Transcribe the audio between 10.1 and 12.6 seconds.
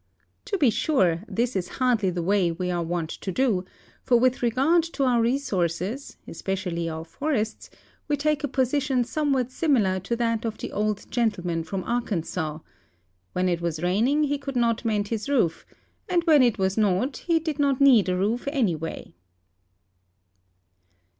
that of the old gen tleman from Arkansas:"